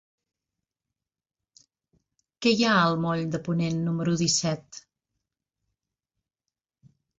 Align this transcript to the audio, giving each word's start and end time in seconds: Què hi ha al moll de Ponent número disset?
Què 2.47 2.53
hi 2.55 2.65
ha 2.71 2.79
al 2.87 2.97
moll 3.05 3.23
de 3.37 3.41
Ponent 3.49 3.79
número 3.91 4.17
disset? 4.25 4.83